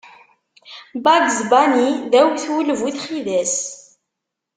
[1.03, 3.55] Bugs Bunny d awtul bu txidas.